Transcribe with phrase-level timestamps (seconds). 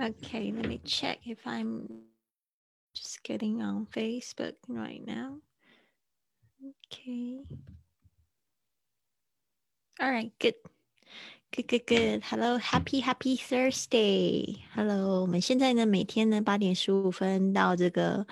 [0.00, 1.86] Okay, let me check if I'm
[2.94, 5.38] just getting on Facebook right now.
[6.92, 7.40] Okay.
[10.00, 10.54] All right, good.
[11.54, 12.22] Good, good, good.
[12.24, 14.64] Hello, happy, happy Thursday.
[14.74, 18.26] Hello，我们现在呢，每天呢八点十五分到这个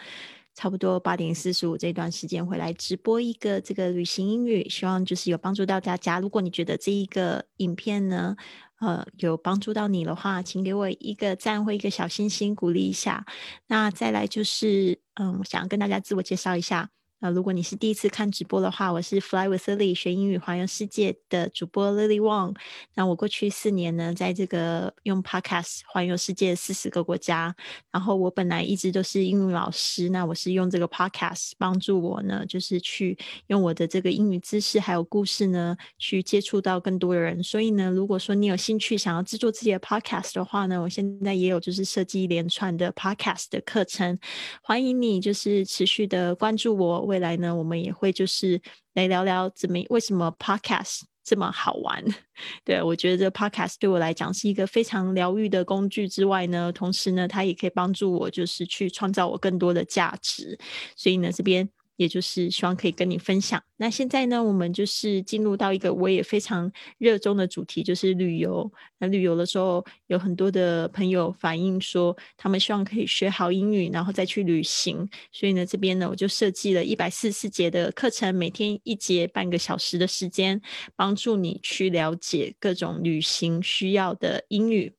[0.54, 6.20] 差不多八点四十五这段时间会来直播一个这个旅行英语，希望就是有帮助到大家。
[6.20, 8.36] 如果你觉得这一个影片呢，
[8.79, 13.25] 呃，有帮助到你的话，请给我一个赞或一个小心心鼓励一下。
[13.67, 16.89] 那再来就是，嗯，想要跟大家自我介绍一下。
[17.21, 22.55] 那如果你是第一次看直播的话，我是 Fly with Lily 学英语环游世界的主播 Lily Wong。
[22.93, 27.53] 那我过去四年呢，在这个用 Podcast 环游世界四十个国家。
[27.91, 33.17] 然后我本来一直都是英语老师，那我是用这个 Podcast 帮助我呢，就是去
[33.47, 37.43] 用我的这个英语知识还有故事呢，去接触到更多的人。
[37.43, 44.17] 所以呢，如果说你有兴趣想要制作自己的 Podcast 的话呢，我现在也有就是设计一连串的 Podcast 的课程，
[44.63, 47.08] 欢迎你就是持续的关注我。
[47.09, 48.61] 未来呢，我们也会就是
[48.93, 52.03] 来聊聊怎么为什么 Podcast 这么好玩。
[52.63, 60.57] 对我觉得这 Podcast 对我来讲是一个非常疗愈的工具之外呢，同时呢，它也可以帮助我就是去创造我更多的价值。
[60.95, 61.67] 所以呢，这边。
[61.99, 63.61] 也就是希望可以跟你分享。
[63.75, 68.71] 那现在呢，我们就是进入到一个我也非常热衷的主题，就是旅游。
[68.99, 75.09] 那旅游的时候，有很多的朋友反映说，他们希望可以学好英语，然后再去旅行。
[75.33, 80.61] 所以呢，这边呢，我就设计了一百四十四节的课程，每天一节半个小时的时间，
[80.95, 84.93] 帮助你去了解各种旅行需要的英语。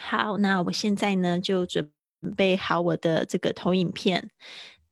[0.00, 1.90] 好，那我现在呢，就准
[2.36, 4.30] 备好我的这个投影片。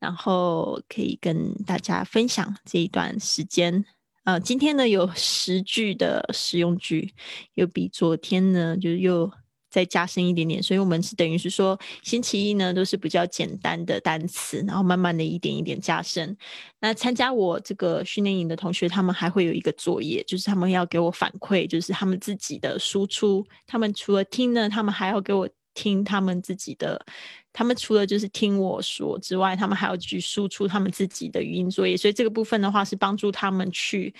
[0.04, 3.82] 然后可以跟大家分享这一段时间。
[4.24, 7.14] 呃，今天呢有十句的实用句，
[7.54, 9.32] 又比昨天呢就又
[9.70, 10.62] 再加深一点点。
[10.62, 16.36] 所以我们是等于是说，星期一呢都是比较简单的单词，然后慢慢的一点一点加深。
[16.80, 23.42] 那参加我这个训练营的同学，他们还会有一个作业，就是他们要给我反馈，就是他们自己的输出。
[23.66, 27.04] 他们除了听呢，他们还要给我听他们自己的。
[27.52, 34.12] 他们除了就是听我说之外，他们还要去输出他们自己的语音作业，所以这个部分的话是帮助他们去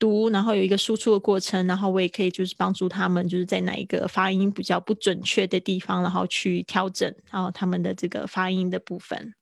[0.00, 9.32] 读，然后有一个输出的过程，然后我也可以就是帮助他们就是在哪一个发音比较不准确的地方，然后去调整，然后他们的这个发音的部分。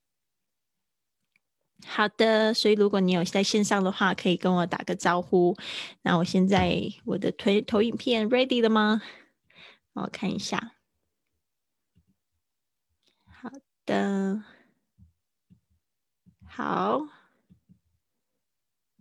[1.87, 5.57] 好的，所以如果你有在线上的话，可以跟我打个招呼。
[6.03, 9.01] 那我现在我的推投影片 ready 了吗？
[9.95, 10.73] 我看一下。
[13.87, 14.43] 的，
[16.47, 17.01] 好，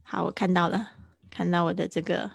[0.04, 0.92] 好，我看到了，
[1.30, 2.30] 看到我的这个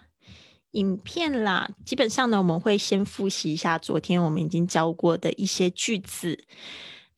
[0.73, 1.69] 影片啦。
[1.85, 6.45] 基本上呢，我们会先复习一下昨天我们已经教过的一些句子。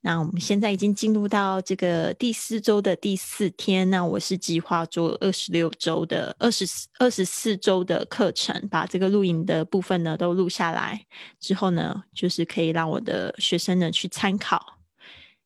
[0.03, 3.91] 那我们现在已经进入到这个第四周的第四天。
[3.91, 11.05] 那我是计划做二十六周的二十四二十四周的课程，把这个录影的部分呢都录下来
[11.39, 14.80] 之后呢，就是可以让我的学生呢去参考。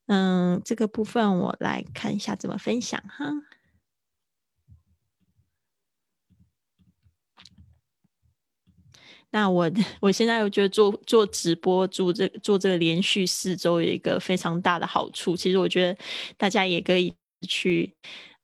[0.07, 3.25] 嗯，这个部分我来看一下怎么分享哈。
[9.31, 9.71] 那我
[10.01, 15.99] 我现在我觉得做做直播做这做这个连续四周有一个非常大的好处，其实我觉得
[16.37, 17.13] 大家也可以
[17.49, 17.97] 去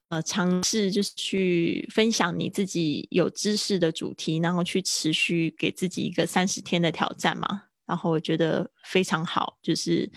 [0.08, 7.64] 呃尝试，就是去分享你自己有知识的主题，然后去持续给自己一个三十天的挑战嘛。
[7.86, 10.10] 然后我觉得非常好，就是。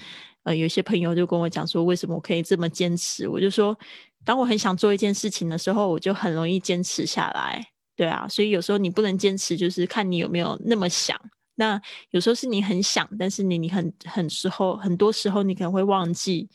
[0.44, 3.28] 呃，有些朋友就跟我讲说，为什么我可以这么坚持？
[3.28, 3.78] 我就说，
[4.26, 7.66] 当我很想做一件事情的时候，我就很容易坚持下来。
[7.96, 11.20] 对啊，所以有时候你不能坚持，就是看你有没有那么想。
[11.56, 16.50] 那有时候是你很想，但是你你很很时候，很多时候你可能会忘记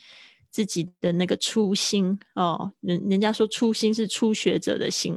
[0.51, 2.73] 自己的那个初心哦。
[2.81, 5.17] 人人家说初心是初学者的心，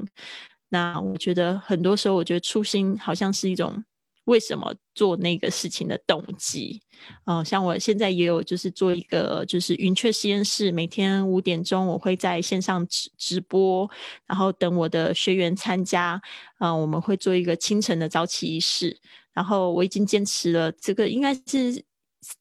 [0.69, 3.83] 那我觉得很多时候，我觉得初心好像是一种。
[4.25, 6.81] 为什么做那个事情的动机？
[7.25, 13.89] 嗯，像我现在也有，就是做一个就是云雀实验室，每天五点钟我会在线上直直播，
[14.27, 16.21] 然后等我的学员参加。
[16.59, 18.99] 嗯，我们会做一个清晨的早起仪式，
[19.33, 21.83] 然后我已经坚持了这个应该是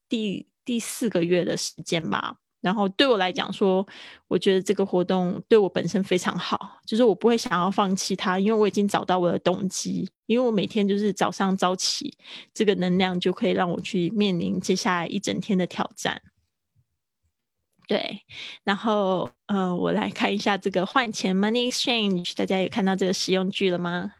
[0.09, 2.40] 第第四个月的时间吧。
[2.61, 3.87] 然后对我来讲说，
[4.29, 10.09] 我觉得这个活动对我本身非常好，就是我不会想要放弃它，因为我已经找到我的动机。
[10.27, 12.17] 因为我每天就是早上早起，
[12.55, 16.23] 这个能量就可以让我去面临接下来一整天的挑战。
[17.89, 18.21] 对，
[18.63, 24.13] 然后呃，我来看一下这个换钱 （money exchange），大家有看到这个实用句了吗？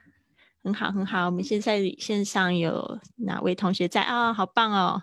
[0.63, 1.25] 很好，很好。
[1.25, 4.31] 我们现在线上有哪位同学在啊？
[4.35, 5.03] 好棒哦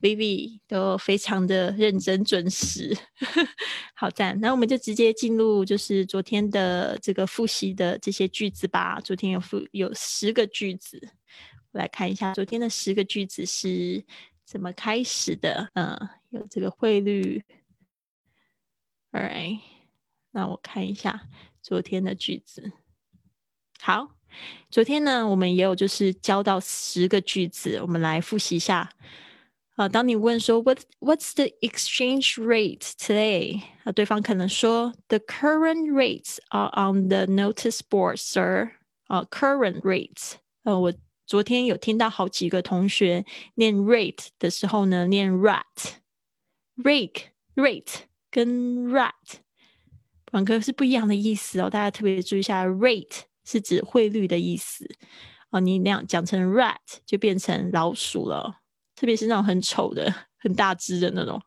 [0.00, 2.92] ，Vivi 都非常的认真准时，
[3.94, 4.40] 好赞。
[4.40, 9.00] 那我们就直接进入就是昨天的这个复习的这些句子吧。
[9.00, 11.00] 昨天有复有十个句子，
[11.70, 14.04] 我来看一下昨天的十个句子是
[14.44, 15.70] 怎么开始的。
[15.74, 15.96] 嗯，
[16.30, 17.44] 有这个汇率。
[19.12, 19.60] Alright，
[20.32, 21.28] 那我看一下
[21.62, 22.72] 昨天的句子。
[23.78, 24.15] 好。
[24.70, 28.90] 昨天呢，我们也有就是教到十个句子，我们来复习一下。
[29.76, 38.16] 啊，当你问说 "What What's the exchange rate today？" 啊，对方可能说 "The current rates are on the notice board,
[38.16, 38.70] sir."
[39.08, 40.36] 啊，current rates。
[40.64, 40.92] 呃，我
[41.26, 43.24] 昨天有听到好几个同学
[43.56, 47.24] 念 rate 的时候呢，念 rat，rake
[47.54, 47.94] rate
[48.30, 49.12] 跟 rat
[50.32, 53.20] 两个是不一样的意思哦，大家特别注意一下 rate。
[53.46, 54.86] 是指汇率的意思。
[55.50, 56.76] 哦，你那样讲成 rat
[57.06, 58.60] 就变成老鼠了，
[58.96, 61.40] 特别是那种很丑的、很大只的那种，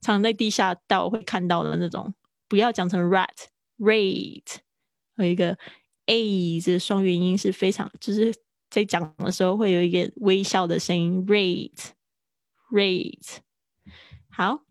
[0.00, 2.12] 常在地下道会看到的那种，
[2.48, 4.56] 不要讲成 rat，rate，
[5.16, 5.56] 有一个
[6.06, 8.34] a 这双元音是非常，就是
[8.68, 13.36] 在讲的时候会有一点微笑的声音，rate，rate，
[14.28, 14.64] 好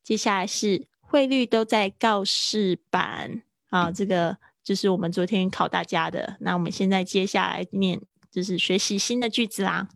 [0.02, 6.36] 接下来是汇率都在告示板啊，这个就是我们昨天考大家的。
[6.40, 8.00] 那我们现在接下来念，
[8.30, 9.88] 就是学习新的句子啦。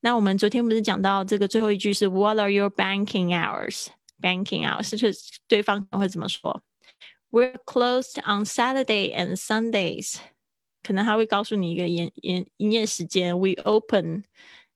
[0.00, 3.86] 那我们昨天不是讲到这个最后一句是 What are your banking hours?
[4.20, 5.14] Banking hours 是
[5.46, 6.62] 对方会怎么说？
[7.30, 10.16] We're closed on Saturday and Sundays.
[10.82, 14.24] 可能他会告诉你一个营营营业时间，We open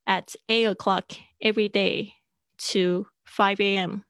[0.04, 1.04] at eight o'clock
[1.38, 2.12] every day
[2.72, 4.00] to five a.m.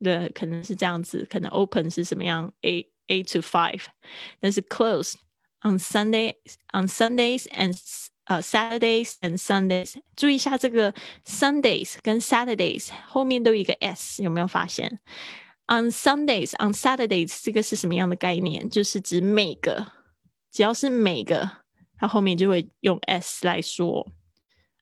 [0.00, 3.84] 的可能是这样子，可能 open 是什么样，eight eight to five，
[4.40, 5.14] 但是 close
[5.62, 6.34] on Sunday
[6.72, 7.78] on Sundays and
[8.24, 10.92] 呃 Saturdays and Sundays，注意一下这个
[11.24, 15.00] Sundays 跟 Saturdays 后面都有一个 s，有没有发现？
[15.66, 18.68] On Sundays on Saturdays 这个是什么样的概念？
[18.68, 19.95] 就是指每个。
[20.57, 21.47] 只要是每个，
[21.99, 24.11] 它后面就会用 s 来说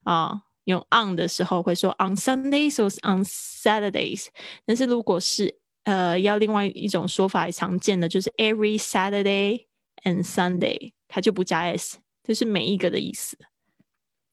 [0.05, 0.43] 啊。
[0.63, 4.27] 用 on 的时候会说 on Sundays or on Saturdays，
[4.65, 9.67] 但是如果是呃，要另外一种说法常见的就是 every Saturday
[10.03, 13.37] and Sunday，它就不加 s，这是每一个的意思。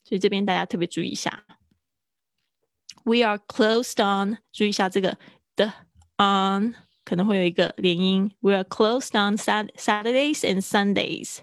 [0.04, 1.44] 所以这边大家特别注意一下。
[3.02, 5.18] We are closed on，注意一下这个
[5.56, 5.72] 的
[6.18, 8.31] on 可能会有一个连音。
[8.39, 11.39] We are closed on Saturdays and Sundays。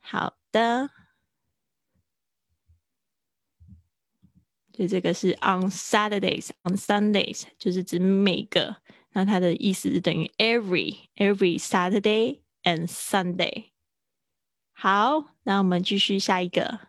[0.00, 0.90] 好的。
[4.74, 8.76] 所以这个是 on Saturdays, on Sundays，就是指每个。
[9.10, 13.72] 那它的意思是等于 every every Saturday and Sunday。
[14.72, 16.88] 好，那我们继续下一个。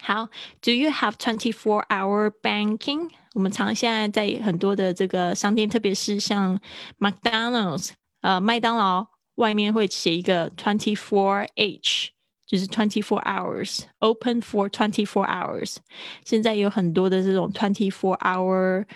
[0.00, 0.28] 好，
[0.60, 3.10] Do you have twenty-four hour banking？
[3.34, 6.58] 我们常现在在很多的这个商店，特别是像
[6.98, 12.10] McDonald's，呃，麦当劳外面会写一个 twenty-four H。
[12.46, 15.78] 就是 twenty four hours open for twenty four hours。
[16.24, 18.86] 现在有很多的这种 twenty four hour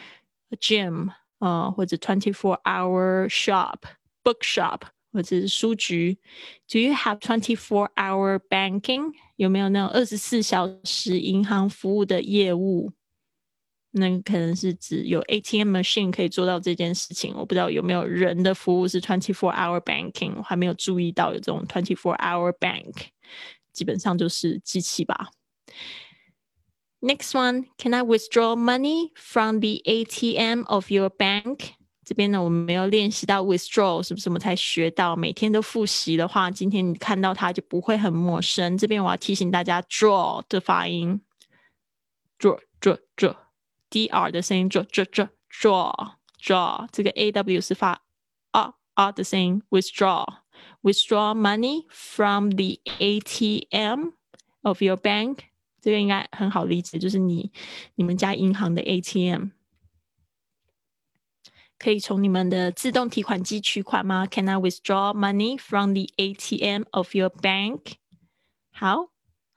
[0.61, 1.09] gym
[1.41, 3.79] 啊、呃，或者 twenty four hour shop
[4.23, 6.17] bookshop 或者是书局。
[6.69, 9.15] Do you have twenty four hour banking？
[9.36, 12.92] 有没有那种二十四小时银行服务的业务？
[13.98, 17.34] 那可能是指有 ATM machine 可以做到这件事情。
[17.34, 23.08] 我不知道有没有人的服务是 twenty four hour banking，我还没有注意到有这种 twenty four hour bank。
[23.72, 25.30] 基本上就是机器吧。
[27.02, 31.76] Next one, can I withdraw money from the ATM of your bank？
[32.06, 34.30] 这边呢，我们没有练习到 withdraw 是不是？
[34.30, 38.78] 我们才学到，每天都复习的话，今天你看到它就不会很陌生。
[38.78, 41.20] 这边我要提醒大家，draw 的发音
[42.38, 48.04] ，draw draw draw，d r 的声音，draw draw draw draw 这个 a w 是发
[48.52, 50.26] 啊啊的声音，withdraw。
[50.84, 54.12] withdraw money from the ATM
[54.62, 55.40] of your bank，
[55.82, 57.52] 这个应该很好理解，就是你
[57.96, 59.50] 你们家银行的 ATM
[61.79, 64.27] 可以从你们的自动提款机取款吗？
[64.27, 67.95] Can I withdraw money from the ATM of your bank？
[68.73, 69.11] 好，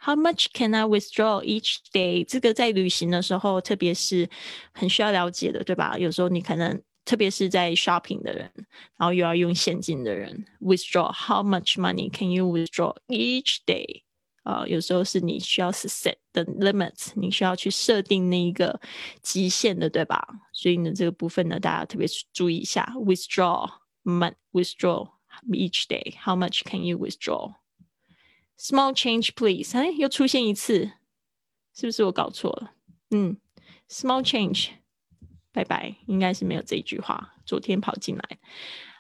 [0.06, 2.26] How much can I withdraw each day？
[2.26, 4.30] 这个在旅行的时候，特别是
[4.74, 5.98] 很需要了解的，对吧？
[5.98, 8.52] 有时候你可能特别是在 shopping 的人，
[8.98, 14.04] 然后又要用现金的人，withdraw how much money can you withdraw each day？
[14.48, 18.80] 啊、呃，有时候是你需要 set 的 limits，你需要去设定那一个
[19.22, 20.28] 极限的，对吧？
[20.52, 23.70] 所以呢，这个部分呢，大家特别注意一下，withdraw
[24.04, 25.10] mon withdraw
[25.50, 27.56] each day how much can you withdraw?
[28.58, 29.78] Small change, please。
[29.78, 30.92] 哎，又出现一次，
[31.74, 32.74] 是不是我搞错了？
[33.12, 33.38] 嗯，
[33.90, 34.70] small change。
[35.52, 37.36] 拜拜，应该是没有这一句话。
[37.46, 38.40] 昨天跑进来，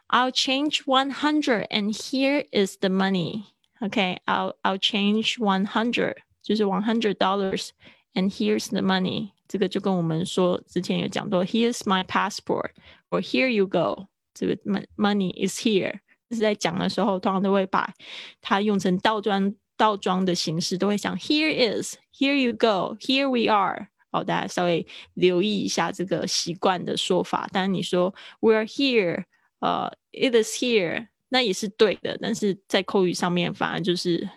[0.08, 3.46] I'll change one hundred and here is the money.
[3.82, 7.70] Okay, I'll I'll change one hundred，就是 one hundred dollars
[8.14, 9.32] and here's the money。
[9.48, 12.72] 这个就跟我们说之前有讲到，Here's my passport
[13.10, 14.08] or Here you go。
[14.34, 14.56] 这个
[14.98, 16.00] money is here
[16.32, 17.94] 是在讲的时候，通常都会把
[18.42, 23.90] 它用成倒装倒装的形式，都会讲 Here is, Here you go, Here we are。
[24.12, 27.48] 好，大家稍微留意一下这个习惯的说法。
[27.52, 29.26] 当然，你说 "We're here"，
[29.60, 32.18] 呃，"It is here"， 那也是对的。
[32.22, 34.30] 但是在口语上面，反而就是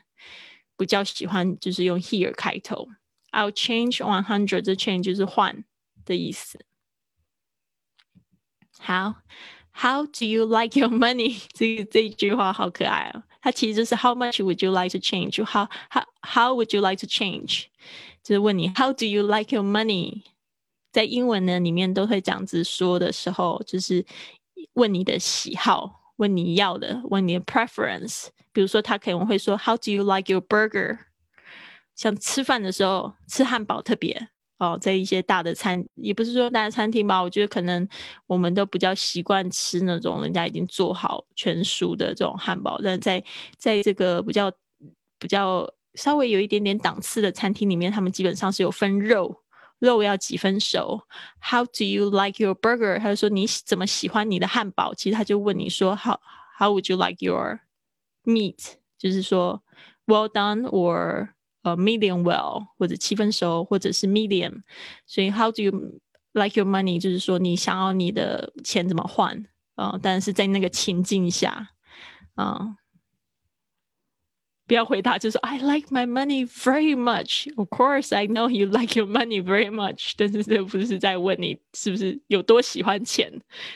[0.77, 2.89] 比较喜欢就是用 "here" 开头。
[3.33, 5.65] I'll change one hundred，这 change 就是换
[6.05, 6.65] 的意思。
[8.79, 9.17] 好，
[9.73, 11.43] How do you like your money？
[11.53, 13.23] 这这一句话好可爱哦。
[13.43, 17.67] 它其实就是 How much would you like to change？How how how would you like to change？
[18.23, 20.23] 就是问你 How do you like your money？
[20.93, 24.05] 在英文呢里面都会这样子说的时候，就是
[24.73, 28.28] 问你的喜好， 问你要的，问你的 preference。
[28.54, 31.00] 比如说他可能会说 How do you like your burger？
[31.96, 37.88] 像吃饭的时候吃汉堡特别哦，在一些大的餐，也不是说大的餐厅吧，我觉得可能
[38.28, 43.24] 我们都比较习惯吃那种人家已经做好全熟的这种汉堡，但在
[43.58, 44.52] 在这个比较
[45.18, 45.68] 比较。
[45.96, 49.41] 稍微有一点点档次的餐厅里面，他们基本上是有分肉，
[49.82, 51.02] 肉要几分熟。
[51.42, 53.00] How do you like your burger？
[53.00, 54.94] 他就说你怎么喜欢你的汉堡？
[54.94, 56.20] 其实他就问你说 How
[56.58, 57.62] How would you like your
[58.24, 58.74] meat？
[59.00, 59.64] 就是说
[60.06, 61.30] well done or
[61.64, 64.62] 呃 medium well，或者七分熟，或者是 medium。
[65.08, 65.72] 所以 How do you
[66.34, 67.00] like your money？
[67.02, 70.00] 就是说你想要你的钱怎么换啊？
[70.02, 71.70] 但是在那个情境下，
[72.36, 72.78] 啊。
[74.71, 77.47] 不要回答，就说 I like my money very much.
[77.55, 80.15] Of course, I know you like your money very much.
[80.17, 83.33] 但是这不是在问你是不是有多喜欢钱，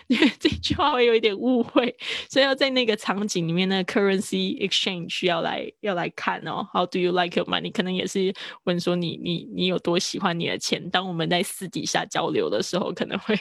[0.08, 1.96] 因为这句话会有一点误会，
[2.28, 6.68] 所以要在那个场景里面，那个 currency exchange 需要来要来看哦。
[6.72, 7.70] How do you like your money？
[7.70, 10.90] 可能也是问说你你你有多喜欢你的钱。
[10.90, 13.38] 当我们在私底下交流的时候，可能会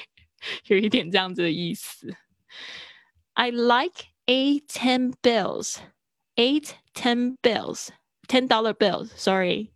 [0.68, 2.14] 有一点这样子的意思。
[3.34, 5.78] I like a ten bills.
[6.36, 7.90] Eight ten bills,
[8.28, 9.10] ten dollar bills.
[9.16, 9.70] Sorry，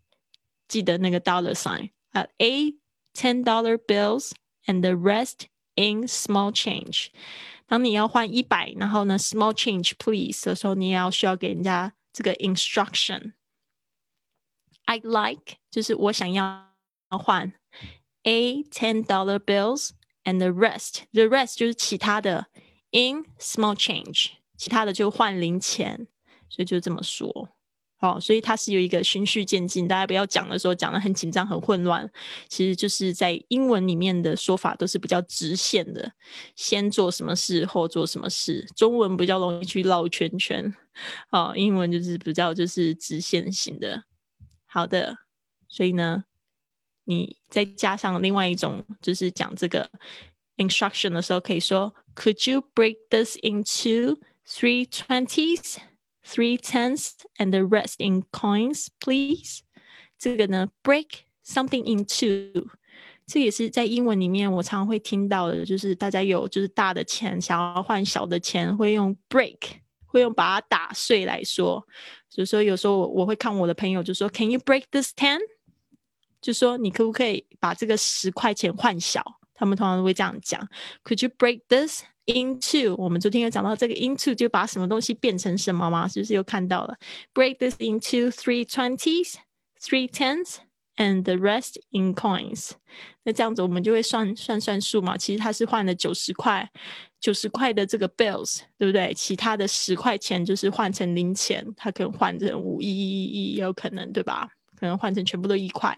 [0.67, 2.27] 记得那个 dollar sign 啊。
[2.37, 2.77] Eight
[3.13, 4.31] ten dollar bills
[4.65, 7.07] and the rest in small change。
[7.67, 16.73] 当你要换一百，然后呢，small change please 的时候，你也要需要给人家这个 instruction。I like 就是我想要
[17.09, 17.53] 换
[18.23, 19.89] a ten dollar bills
[20.23, 21.03] and the rest.
[21.11, 22.47] The rest 就是其他的
[22.91, 26.07] in small change，其他的就换零钱。
[26.48, 27.48] 所以就这么说，
[28.00, 32.08] 好，所以它是有一个循序渐进，大家不要讲的时候讲的很紧张、很混乱。
[32.48, 36.12] 其实就是在英文里面的说法都是比较直线的，
[36.54, 38.64] 先做什么事后做什么事。
[38.76, 40.72] 中文比较容易去绕圈圈，
[41.30, 44.04] 啊，英文就是比较就是直线型的。
[44.64, 45.16] 好的，
[45.66, 46.22] 所以呢，
[47.04, 49.90] 你再加上另外一种就是讲这个
[50.56, 55.78] instruction 的时候，可以说，Could you break this into three twenties？
[56.27, 59.61] twenties？three tens and the rest in coins, please。
[60.17, 61.07] 这个呢，break
[61.45, 62.67] something into，
[63.27, 69.57] 这也是在英文里面我常会听到的，就是大家有就是大的钱想要换小的钱，会用 break，
[70.05, 71.85] 会用把它打碎来说。
[72.29, 75.39] 就说有时候我我会看我的朋友就说，Can you break this ten？
[76.41, 79.23] 就说你可不可以把这个十块钱换小？
[79.53, 80.67] 他们通常都会这样讲，
[81.03, 81.61] Could you break
[82.28, 86.06] Into，我们昨天有讲到这个 into 就把什么东西变成什么吗？
[86.06, 86.94] 是不是又看到了
[87.32, 89.36] ？Break this into three twenties,
[89.80, 90.56] three tens,
[90.96, 92.72] and the rest in coins。
[93.22, 95.16] 那这样子我们就会算算算数嘛。
[95.16, 96.70] 其实它是换了九十块，
[97.18, 99.14] 九十块的这个 bills，对不对？
[99.14, 104.50] 其他的十块钱就是换成零钱，它可能换成五一一一，也有可能，对吧？
[104.76, 105.96] 可能换成全部都一块。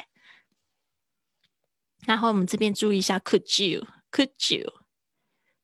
[2.07, 4.80] 然后我们这边注意一下，could you，could you。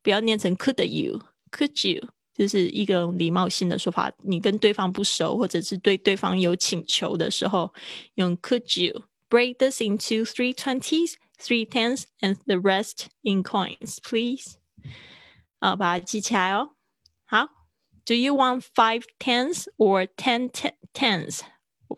[0.06, 4.10] 不要念成 could you，could you 就是一个礼貌性的说法。
[4.24, 7.72] 你跟对方不熟，或者是对对方有请求的时候，
[8.14, 14.54] 用 could you break this into three twenties, three tens, and the rest in coins, please？
[15.58, 16.70] 啊，把它记起来哦。
[17.24, 17.48] 好，
[18.04, 20.50] Do you want five tens or ten
[20.92, 21.40] tens?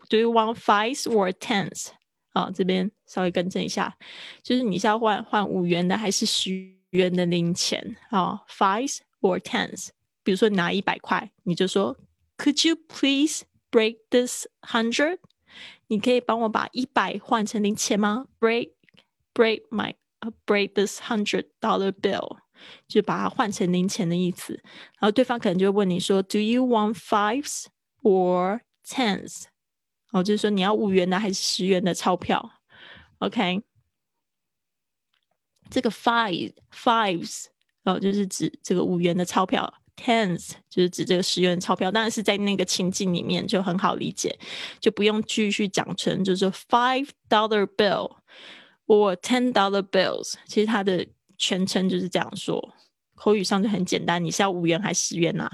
[0.09, 1.87] Do you want fives or tens？
[2.33, 3.97] 啊，这边稍微更正一下，
[4.43, 6.75] 就是你是要换换五元的还是十？
[6.91, 9.89] 元的零钱啊，fives or tens。
[10.23, 11.97] 比如说你拿一百块，你就说，
[12.37, 15.19] Could you please break this hundred？
[15.87, 18.25] 你可以帮我把一百换成零钱吗？
[18.39, 18.71] Break
[19.33, 19.93] break my
[20.45, 22.37] break this hundred dollar bill，
[22.87, 24.53] 就把它换成零钱的意思。
[24.99, 27.65] 然后对方可能就会问你说，Do you want fives
[28.01, 29.43] or tens？
[30.11, 32.51] 哦，就是说你要五元的还是十元的钞票？
[33.19, 33.61] OK。
[35.70, 37.44] 这个 five fives
[37.84, 41.90] 哦，就是指这个五元的钞票；tens 就是指这个十元钞票。
[41.90, 44.38] 当然是在那个情境里面就很好理解，
[44.80, 48.16] 就不用继续讲成就是 five dollar bill
[48.86, 50.34] or ten dollar bills。
[50.46, 51.06] 其实它的
[51.38, 52.74] 全称就是这样说，
[53.14, 54.22] 口语上就很简单。
[54.22, 55.48] 你是要五元还是十元呐？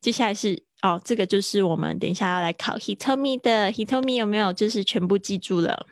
[0.00, 5.86] 接下来是哦，这个就是我们等一下要来考 He told me 的 He told me 有没有就是全部记住了？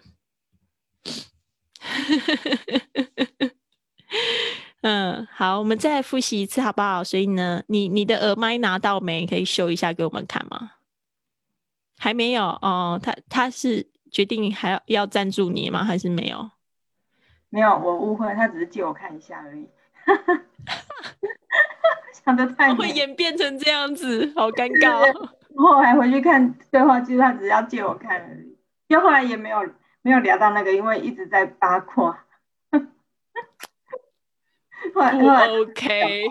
[4.82, 7.02] 嗯，好，我们再复习一次好不好？
[7.02, 9.26] 所以呢，你你的耳麦拿到没？
[9.26, 10.72] 可以秀一下给我们看吗？
[11.98, 15.82] 还没有哦，他他是决定还要要赞助你吗？
[15.82, 16.50] 还是没有？
[17.48, 19.66] 没有，我误会，他只是借我看一下而已。
[22.24, 25.00] 想的太 会演变成这样子，好尴尬。
[25.56, 28.54] 后来回去看对话记录，他只是要借我看而已，
[28.88, 29.66] 因为后来也没有。
[30.04, 32.26] 没有聊到那个，因为一直在八卦。
[34.92, 36.24] 不 OK。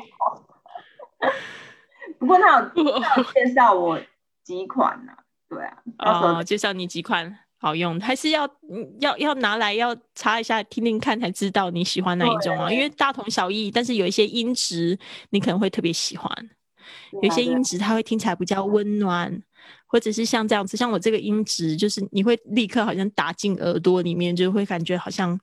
[2.20, 4.00] 不过他有介绍我
[4.44, 5.12] 几款呢？
[5.50, 5.64] 对
[5.98, 8.48] 啊，哦，介绍你几款好用，还是要
[9.00, 12.72] 要要拿来要查一下听听看才知道你喜欢哪一种啊？
[12.72, 14.98] 因为大同小异，但是有一些音质
[15.32, 16.32] 你可能会特别喜欢，
[17.24, 19.42] 有些音质它会听起来比较温暖。
[19.94, 25.40] 或者是像这样子，像我这个音质，就是你会立刻好像打进耳朵里面，就会感觉好像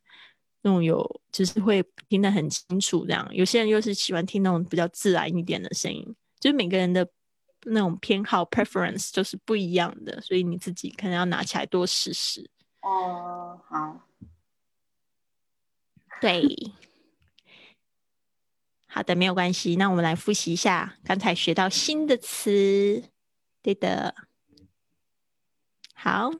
[0.63, 3.25] 那种有，就是会听得很清楚这样。
[3.33, 6.05] 有些人又是喜欢听那种比较自然一点的声音，
[6.41, 7.09] 就是每个人的
[7.67, 12.51] 那种偏好 preference 就是不一样的，所以你自己可能要拿起来多试试。
[12.83, 14.09] 哦，好，
[16.21, 16.43] 对，
[18.89, 19.77] 好的，没有关系。
[19.77, 23.05] 那我们来复习一下刚才学到新的词。
[23.63, 24.15] 对的，
[26.00, 26.32] 好。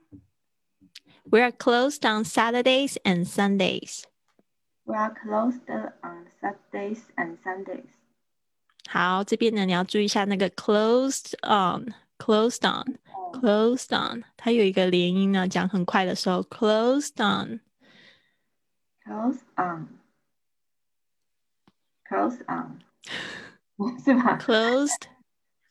[1.32, 4.04] We are closed on Saturdays and Sundays.
[4.84, 5.68] We are closed
[6.04, 7.90] on Saturdays and Sundays.
[8.88, 17.60] 好，这边呢你要注意一下那个 closed on，closed on，closed on，它有一个连音呢，讲很快的时候，closed on，closed
[22.08, 22.80] on，closed on，
[24.04, 24.38] 是吧？
[24.38, 25.08] closed。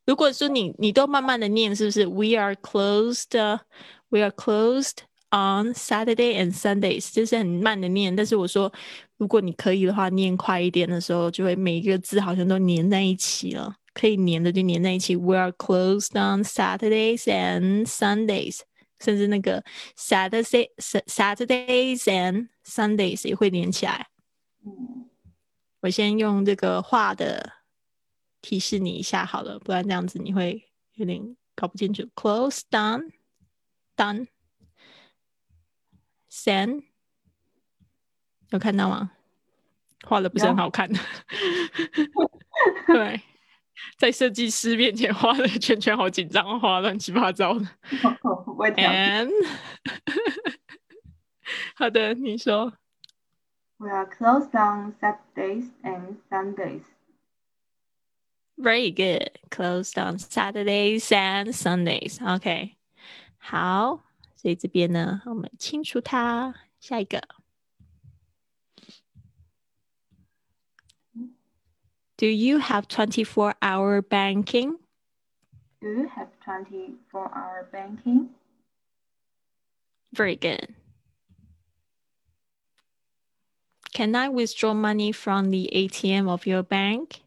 [0.10, 5.04] 如果说你你都慢慢的念，是不是？We are closed，we are closed。
[5.32, 8.15] On Saturday and Sundays，就是很慢的念。
[8.15, 8.74] 但是我说，
[9.17, 13.76] 如果你可以的话，念快一点的时候，就会每一个字好像都粘在一起了。
[13.93, 15.15] 可以粘的就粘在一起。
[15.15, 18.62] We are closed on Saturdays and Sundays，
[19.00, 19.63] 甚至那个
[19.95, 24.08] Saturday Saturdays and Sundays 也会连起来。
[25.82, 27.52] 我先用这个画的
[28.41, 32.04] 提示你一下好了，不然这样子你会有点搞不清楚。
[32.15, 34.28] Closed down，done。
[36.32, 36.84] send，
[38.49, 39.12] 有看到吗？
[40.06, 40.89] 画的不是很好看。
[42.88, 43.21] 对，
[43.97, 47.65] 在设计师面前画的圈圈好紧张，画乱七八糟的。
[48.78, 49.32] And
[51.75, 52.73] 好的，你说。
[53.78, 56.84] We are closed on Saturdays and Sundays.
[58.59, 59.38] Very good.
[59.51, 62.18] Closed on Saturdays and Sundays.
[62.20, 62.77] OK，
[63.38, 64.05] 好。
[64.37, 66.55] 所以这边呢，我们清除它。
[66.79, 67.23] 下一个，
[72.16, 74.79] Do you have twenty-four hour banking?
[75.81, 78.29] Do you have twenty-four hour banking?
[80.12, 80.75] Very good.
[83.92, 87.23] Can I withdraw money from the ATM of your bank?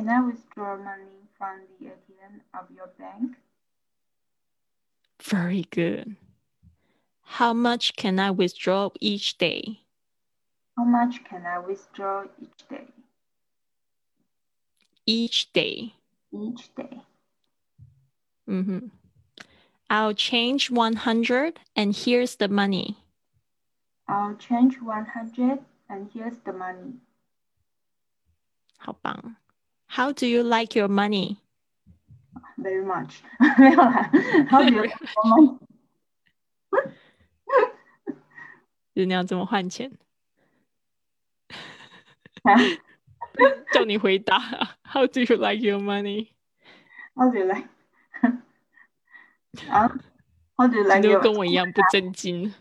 [0.00, 3.36] Can I withdraw money from the ATM of your bank?
[5.22, 6.16] Very good.
[7.20, 9.80] How much can I withdraw each day?
[10.78, 12.86] How much can I withdraw each day?
[15.04, 15.92] Each day.
[16.32, 17.02] Each day.
[18.48, 18.86] Mm-hmm.
[19.90, 22.96] I'll change 100 and here's the money.
[24.08, 25.58] I'll change 100
[25.90, 26.94] and here's the money.
[28.78, 29.36] 好棒.
[29.92, 31.36] How do you like your money?
[32.56, 33.22] very much
[33.58, 34.10] 没有啦，
[34.50, 35.58] 好久我们
[38.94, 39.90] 就是你要怎么换钱？
[43.72, 44.38] 叫你回答
[44.84, 46.32] ，How do you like your money?
[47.14, 47.68] How do you like?
[49.70, 49.88] 啊
[50.56, 51.00] ，How do you like？
[51.00, 52.54] 你就跟我一样不正经。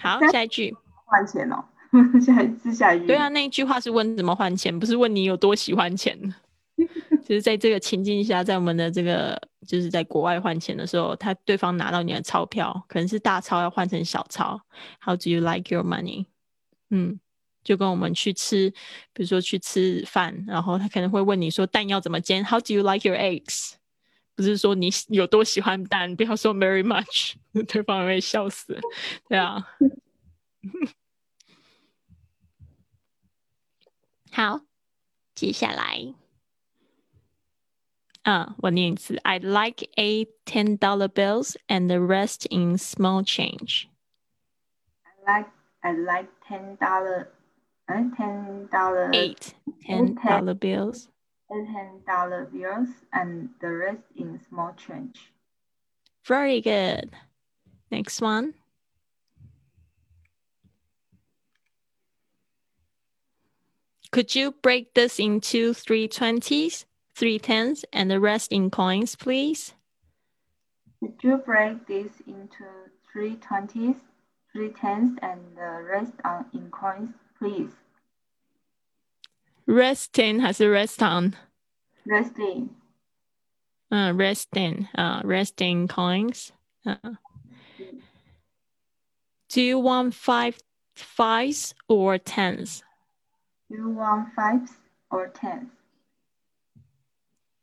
[0.00, 1.64] 好，下一句换钱哦。
[2.20, 3.06] 下一次下雨。
[3.06, 6.34] 对啊，那一句话是问怎么换钱，不是问你有多喜欢钱。
[7.26, 14.60] 就是在这个情境下，在我们的这个就是在国外换钱的时候，他对方拿到你的钞票，可能是大钞要换成小钞。
[15.00, 16.26] How do you like your money？
[16.90, 17.18] 嗯，
[17.64, 18.70] 就跟我们去吃，
[19.12, 23.72] 比如说去吃饭，然后他可能会问你说蛋要怎么煎？How do you like your eggs？
[24.36, 27.34] 不是说你有多喜欢蛋，不要说 very much，
[27.66, 28.78] 对方会笑死。
[29.28, 29.66] 对啊。
[34.31, 34.61] 好，
[35.35, 36.13] 接下来，
[38.23, 39.15] 嗯，我念一次。
[39.23, 43.87] I'd like eight ten dollar bills and the rest in small change.
[45.03, 45.49] I like
[45.81, 47.27] I like ten dollar,
[47.87, 49.53] uh, ten dollar eight
[49.85, 51.09] ten dollar bills.
[51.51, 55.31] Eight ten dollar bills and the rest in small change.
[56.25, 57.11] Very good.
[57.91, 58.53] Next one.
[64.10, 69.74] Could you break this into three twenties, three tens, and the rest in coins, please?
[71.00, 72.64] Could you break this into
[73.12, 73.96] three twenties,
[74.52, 77.70] three tens, and the rest on in coins, please?
[79.66, 81.34] Rest Resting 还是 rest on?
[82.06, 82.70] Resting.
[83.90, 84.88] Uh, resting.
[84.96, 86.52] Uh, resting coins.
[86.86, 87.16] Uh.
[89.50, 90.58] Do you want five
[90.94, 92.82] fives or tens?
[93.68, 94.70] You want fives
[95.10, 95.68] or tens?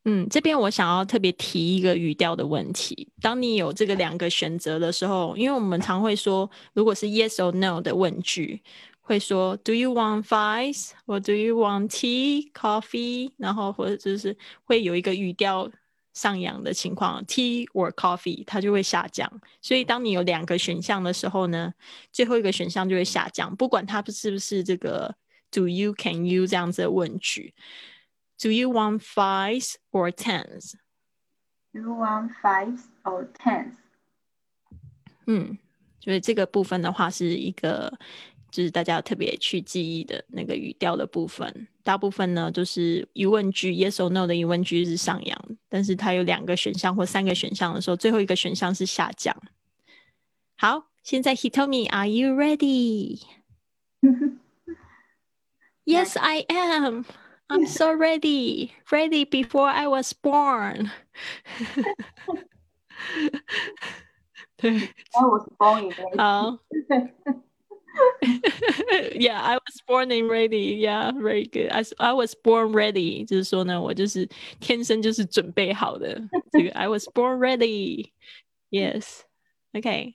[0.07, 3.11] 嗯，这边我想要特别提一个语调的问题。
[3.21, 8.61] 当你有这个两个选择的时候，因为我们常会说，如果是 yes or no 的问句，
[9.01, 10.91] 会说 Do you want fries？
[11.07, 13.31] 或 Do you want tea, coffee？
[13.37, 15.71] 然后或者就是会有一个语调
[16.13, 19.27] 上扬的情况，tea or coffee，它就会下降。
[19.59, 21.73] 所以当你有两个选项的时候呢，
[22.11, 25.15] 最后一个选项就会下降，不管它是不是这个
[25.51, 27.53] Do you, can you 这样子的问句。
[28.41, 30.73] Do you want fives or tens?
[31.73, 33.75] Do you want fives or tens?
[35.25, 35.57] 嗯，
[35.99, 37.97] 所以这个部分的话是一个。
[38.51, 49.35] 就是大家要特别去记忆的那个语调的部分，大部分呢就是疑问句，yes or no 的疑问句是上扬，但是它有两个选项或三个选项的时候，最后一个选项是下降。
[50.55, 53.19] 好，现在 he told me, are you ready?
[55.84, 57.04] yes, I am.
[57.48, 60.90] I'm so ready, ready before I was born.
[64.56, 65.92] 对，I was born.
[66.16, 66.58] 好。
[69.16, 70.76] yeah, I was born and ready.
[70.78, 71.70] Yeah, very good.
[71.72, 74.28] I I was born ready，就是说呢，我就是
[74.60, 76.22] 天生就是准备好的。
[76.52, 78.12] 这个 I was born ready.
[78.70, 79.22] Yes.
[79.72, 80.14] Okay.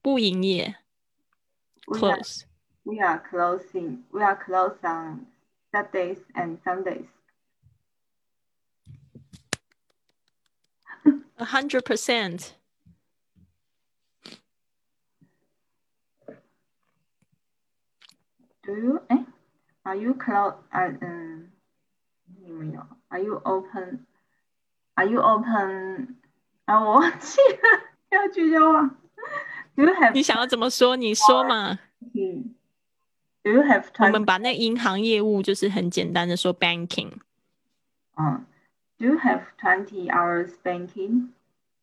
[0.00, 0.76] 不营业。
[1.86, 2.44] Close.
[2.84, 4.04] We are closing.
[4.12, 5.26] We are closed on
[5.70, 7.06] Saturdays and Sundays.
[11.40, 12.54] A hundred percent.
[18.62, 19.24] Do you 哎，
[19.82, 20.56] Are you close？
[20.70, 21.52] 啊嗯，
[22.40, 22.80] 你们有？
[23.08, 26.16] Are you open？Are you open？
[26.64, 28.88] 啊，我忘记了，要句就忘。
[29.76, 30.12] Do you have？
[30.12, 30.96] 你想要怎么说？
[30.96, 31.78] 你说嘛。
[32.14, 32.54] 嗯。
[33.42, 33.84] Do you have？
[33.98, 37.12] 我们把那银行业务就是很简单的说 banking。
[38.16, 38.44] 嗯。
[38.98, 41.28] Do you have twenty hours banking？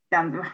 [0.09, 0.51] 这样子吗？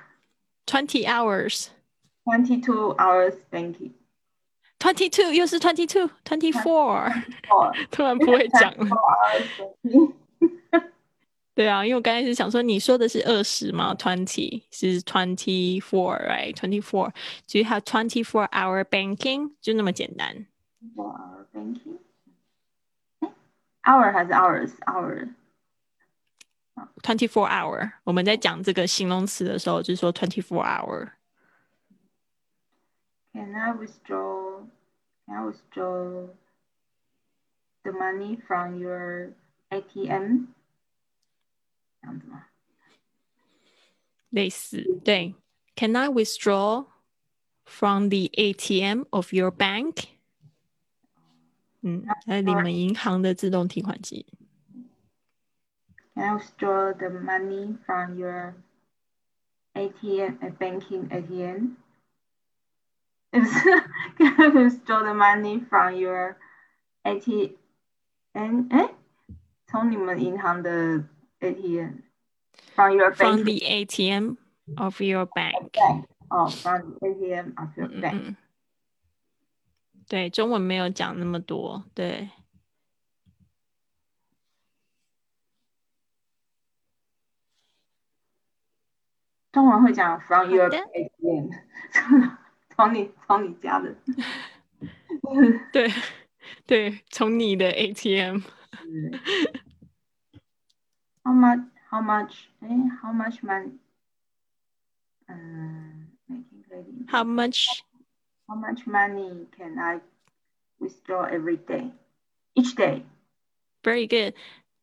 [0.67, 7.11] Twenty hours。Twenty two hours banking。Twenty two 又是 twenty two twenty four，
[7.89, 8.87] 突然不会讲了。
[11.55, 13.93] 对啊，因为我刚才是想说，你说的是二十吗？
[13.95, 17.11] Twenty 是 twenty four，right？Twenty four，
[17.47, 20.45] 所以它 twenty four hour banking 就那么简单。
[20.97, 27.91] Hour banking，hour 还是 hours？hour，twenty four hour。
[28.03, 34.65] 我们在讲这个形容词的时候，就是说 twenty four hour。Can I withdraw?
[35.27, 36.27] Can I withdraw
[37.83, 39.33] the money from your
[39.69, 40.47] ATM？
[42.01, 42.47] 这样子吗？
[44.29, 45.35] 类似，对。
[45.75, 46.87] Can I withdraw
[47.65, 50.07] from the ATM of your bank？
[51.86, 54.26] 嗯，在你们银行的自动提款机。
[56.16, 58.54] Can I withdraw the money from your
[59.74, 61.76] ATM, a banking ATM?
[63.32, 63.52] is
[64.18, 66.36] can withdraw the money from your
[67.04, 67.54] ATM？
[68.70, 68.90] 哎，
[69.68, 71.04] 从你们银行的
[71.40, 72.02] ATM
[72.74, 74.36] from your bank from the ATM
[74.76, 75.54] of your bank。
[76.30, 78.34] 哦，from the ATM of your bank。
[80.08, 82.30] 对，中文没有讲那么多，对。
[89.52, 91.50] 中文会讲 from your ATM。
[92.76, 93.96] 从你从你家的，
[95.72, 95.90] 对
[96.66, 98.42] 对，从你的 ATM。
[101.24, 101.64] How much?
[101.90, 102.48] How much?
[102.60, 102.68] 哎
[103.00, 103.78] ，How much money?
[105.26, 107.06] 嗯，making ready.
[107.10, 107.82] How much?
[108.47, 110.01] How much money can I
[110.79, 111.91] withdraw every day?
[112.55, 113.03] Each day.
[113.83, 114.35] Very good.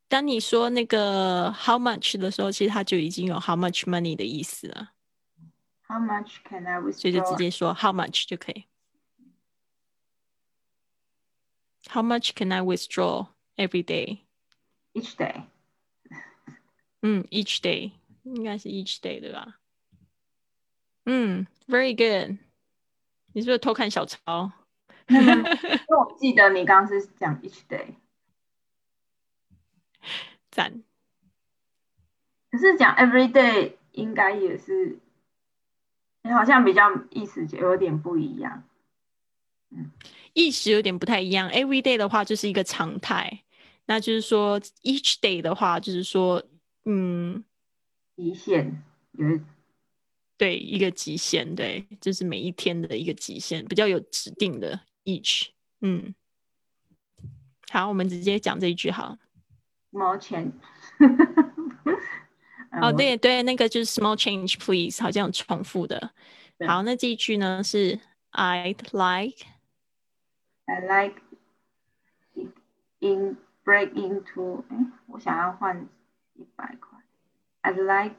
[0.09, 4.93] 当你说那个 how much 的时候，其实它就已经有 how much money 的意思了。
[5.87, 6.93] How much can I withdraw？
[6.93, 8.65] 所以就直接说 How much 就可以。
[11.91, 14.21] How much can I withdraw every day?
[14.95, 15.45] Each day.
[17.01, 17.93] 嗯，each day
[18.25, 19.61] 应该是 each day 对吧？
[21.05, 22.39] 嗯，very good。
[23.34, 24.52] 你是不是偷看小抄？
[25.10, 27.96] 因为我记得你刚刚是讲 each day。
[30.50, 30.84] 赞。
[32.52, 35.00] 可是讲 every day 应该也是。
[36.26, 38.64] 你好像比较意思就有点不一样，
[39.72, 39.92] 嗯，
[40.32, 41.50] 意思有点不太一样。
[41.50, 43.44] Every day 的话就是一个常态，
[43.88, 46.42] 那就是说 each day 的话就是说，
[46.86, 47.44] 嗯，
[48.16, 49.38] 极限有，
[50.38, 55.50] 对，一个极限，对，就是每一天的一个极限，比较有指定的 each，
[55.82, 56.14] 嗯，
[57.70, 59.18] 好，我们直接讲这一句好，
[59.92, 60.52] 毛钱。
[62.82, 66.12] 哦，对对，那个就是 small change please，好像有重复的。
[66.68, 68.00] 好，那这一句呢是
[68.32, 69.46] I'd like
[70.66, 71.22] I like
[72.34, 72.48] it
[73.00, 75.88] in break into 哎，我想要换
[76.34, 76.98] 一百块。
[77.62, 78.16] I'd like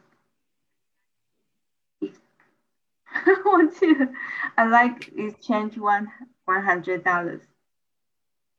[3.45, 4.11] 忘记了。
[4.55, 6.07] I like exchange one
[6.45, 7.41] one hundred dollars.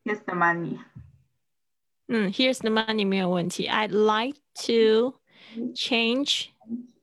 [0.05, 0.79] Here's the money.
[2.09, 3.69] 嗯，Here's the money 没有问题。
[3.69, 5.21] I'd like to
[5.75, 6.49] change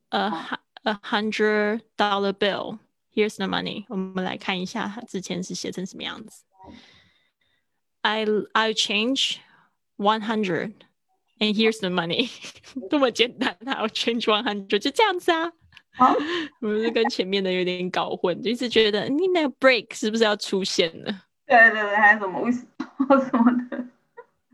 [0.09, 2.79] a hu- a hundred dollar bill.
[3.13, 3.85] Here's the money.
[3.89, 6.43] 我们来看一下它之前是写成什么样子。
[8.01, 9.37] I I change
[9.97, 10.73] one hundred,
[11.39, 12.29] and here's the money.
[12.89, 13.83] 这么简单啊！
[13.83, 15.51] I'll change one hundred，就这样子啊。
[15.95, 16.13] 好，
[16.61, 21.25] 我是跟前面的有点搞混，就一直觉得你那个 break 是不是要出现了？
[21.45, 23.85] 对对对，还有什么为什 么什么的。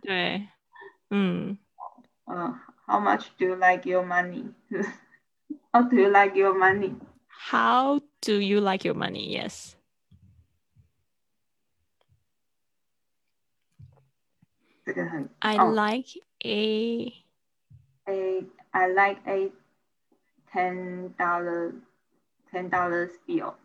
[0.01, 0.47] 对，
[1.09, 1.57] 嗯，
[2.25, 4.53] 嗯，How much do you like your money?
[5.71, 6.93] How do you like your money?
[7.27, 9.37] How do you like your money?
[9.37, 9.73] Yes.
[14.85, 17.13] 这个很 I 哦 like a
[18.05, 19.51] a I like a
[20.51, 21.73] ten dollar
[22.51, 23.55] ten dollars bill.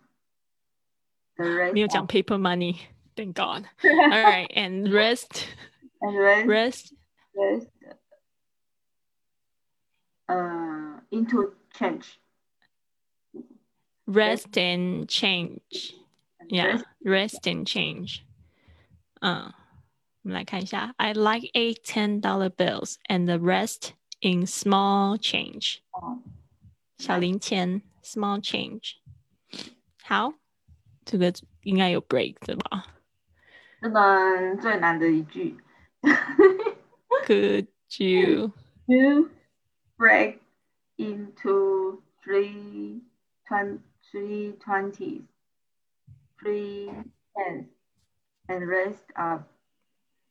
[1.37, 2.77] The rest 没有讲 paper money.
[3.17, 3.65] Thank God.
[3.83, 5.45] All right, and rest,
[6.01, 6.95] and rest rest,
[7.35, 7.69] rest
[10.29, 12.19] uh into change.
[14.07, 15.95] rest and change.
[16.39, 18.23] And Yeah, rest rest and change.
[19.21, 19.53] 嗯，
[20.23, 20.95] 我们来看一下。
[20.97, 25.81] I like eight ten dollar bills and the rest in small change.
[25.91, 26.23] 哦
[26.99, 28.97] 小零钱，small change。
[30.03, 30.35] 好，
[31.05, 32.87] 这个应该有 break 对吧
[33.81, 35.57] 这个最难的一句。
[37.27, 37.69] ？Could
[37.99, 38.53] you
[38.87, 39.31] You
[39.97, 40.39] break
[40.97, 43.03] into three
[43.47, 45.23] twen- three twenties,
[46.41, 46.89] three
[47.35, 47.67] tens,
[48.47, 49.49] and rest up,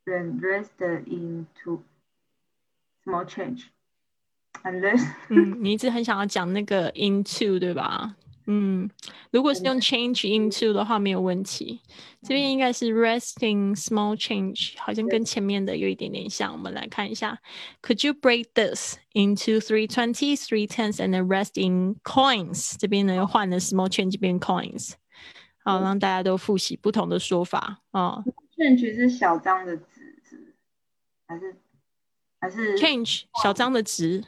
[0.05, 1.83] then rest into
[3.03, 3.69] small change.
[4.64, 8.16] And rest 嗯，你一直很想要讲那个 into 对吧？
[8.46, 8.90] 嗯，
[9.30, 11.80] 如果是用 change into 的话没有问题。
[12.22, 16.52] 这边应该是 resting small change，好像跟前面的有一点点像。
[16.52, 17.40] 我们来看一下
[17.82, 22.74] ，Could you break this into three twenties, three tens, and the rest in coins？
[22.78, 24.92] 这边呢又换了 small change 变 coins，
[25.64, 28.22] 好，让大家都复习不同的说法啊。
[28.56, 30.54] change 是小张的纸是不是
[31.26, 31.56] 还是
[32.40, 34.22] 还是 change 小张的值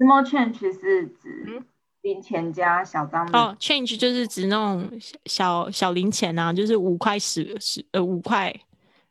[0.00, 1.64] small change 是指嗯
[2.02, 4.90] 零钱加小张的哦，change 就是指那种
[5.26, 8.52] 小小零钱啊，就是五块十十呃五块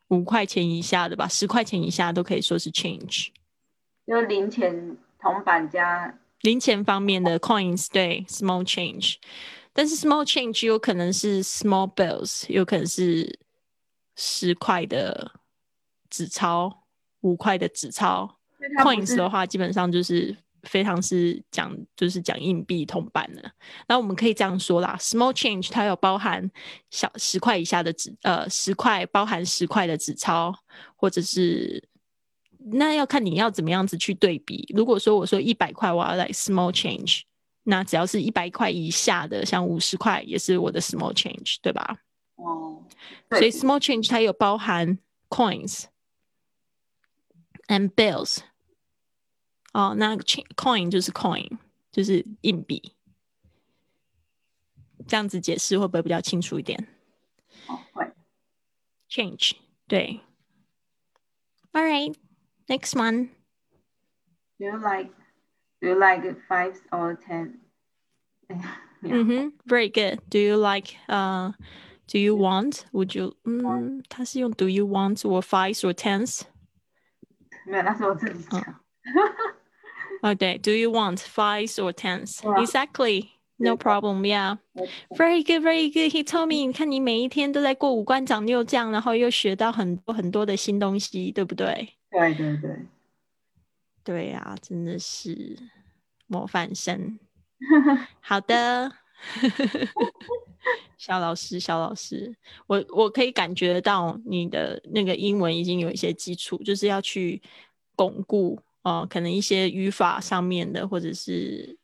[0.08, 3.28] 五块钱以下的吧，十块钱以下都可以说是 change。
[4.04, 9.18] 就是零钱铜板加零钱方面的 coins 对 small change，
[9.72, 13.38] 但是 small change 有可能是 small bills，有可能是
[14.16, 15.30] 十块的
[16.08, 16.82] 纸钞、
[17.20, 18.38] 五块的纸钞。
[18.82, 23.50] coins 的话，基本上就是非常是讲就是讲硬币铜板的。
[23.88, 26.50] 那我们可以这样说啦，small change 它有包含
[26.90, 30.54] 小十块以下的纸，呃，十块包含十块的纸钞，
[30.96, 31.82] 或者是
[32.58, 34.66] 那要看你要怎么样子去对比。
[34.76, 37.22] 如果说我说一百块，我要来 small change，
[37.62, 41.98] 那只要是一百块以下的，像五十块也是我的 small change，对吧？
[42.36, 42.84] 哦，
[43.30, 45.84] 所以 small change 它有包含 coins
[47.68, 48.38] and bills。
[49.73, 51.57] 哦，那 cha- coin 就是 coin，
[51.91, 52.93] 就是硬币。
[55.07, 56.87] 这样子解释会不会比较清楚一点
[57.67, 58.11] 哦会？
[59.09, 59.53] Change
[59.87, 60.21] 对。
[61.73, 62.15] All right,
[62.67, 63.29] next one.
[64.57, 65.11] Do you like
[65.81, 67.59] do you like fives or ten?
[68.47, 68.63] Yeah.
[69.01, 70.21] 嗯哼，Very good.
[70.29, 70.95] Do you like?
[71.07, 71.53] 呃、
[72.07, 72.85] d o you want?
[72.93, 73.35] Would you?
[73.43, 76.43] 嗯，它是用 Do you want or fives or tens？
[77.67, 78.81] 没有，那是我自己讲。
[80.22, 82.40] 哦，对，Do you want fives or tens?
[82.62, 83.28] Exactly.
[83.62, 84.24] No problem.
[84.24, 84.56] Yeah.
[85.10, 86.10] Very good, very good.
[86.12, 91.90] He told me，你看你每一天都在过五关斩六将，然后又学到很多很多的新东西，对不对？
[92.10, 92.76] 对对对，
[94.02, 95.58] 对呀、真的是
[96.26, 97.18] 模范生。
[98.20, 98.90] 好的，
[100.96, 102.34] 小老师，小老师，
[102.66, 107.42] 我我可以感觉到你的那个英文已经有一些基础，就是要去
[107.94, 111.78] 巩固哦、呃可能一些语法上面的，或者是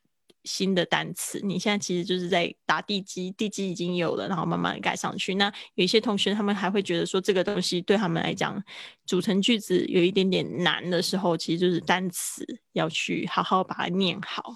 [0.44, 1.40] 新的单词。
[1.42, 5.34] 你现在其实就是在打地基，地基已经有了，然后慢慢盖上去。
[5.34, 8.62] 那有一些同学他们还会觉得说，这个东西对他们来讲
[9.04, 14.54] 组成句子有一点点难的时候，其实就是单词要去好好把它念好。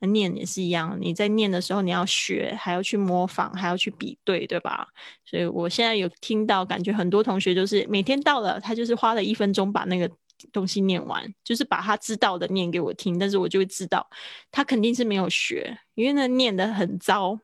[0.00, 4.86] 那念也是一样，你在念的时候你要学，还要去模仿，还要去比对，对吧？
[5.24, 10.10] 所以我现在有听到，感觉很多同学就是每天到了，他就是花了一分钟把那个
[10.52, 14.08] 东西念完，就是把他知道的念给我听，但是我就会知道
[14.50, 17.38] 他肯定是没有学，因为那念的很糟。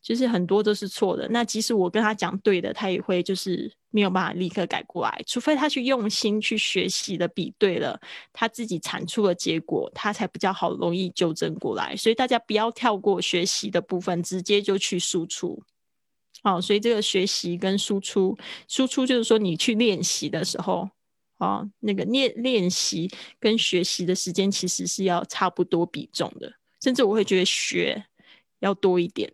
[0.00, 8.00] 就是很多都是错的，那即使我跟他讲对的，他也会就是没有办法立刻改过来，除非他去用心去学习的比对了，
[8.32, 11.96] 他自己产出的结果，他才比较好容易纠正过来。
[11.96, 15.60] 所以大家不要跳过学习的部分，直接就去输出。
[16.44, 18.38] 哦，所以这个学习跟输出，
[18.68, 20.88] 输出就是说你去练习的时候，
[21.38, 28.06] 哦，那个练练习跟学习的时间其实是要差不多比重的，甚至我会觉得学
[28.60, 29.32] 要多一点。